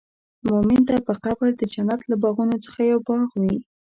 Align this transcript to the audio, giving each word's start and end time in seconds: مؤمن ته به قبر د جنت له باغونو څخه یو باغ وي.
مؤمن 0.49 0.81
ته 0.87 0.95
به 1.05 1.13
قبر 1.25 1.47
د 1.55 1.61
جنت 1.73 2.01
له 2.09 2.15
باغونو 2.21 2.57
څخه 2.65 2.79
یو 2.91 2.99
باغ 3.07 3.29
وي. 3.41 3.57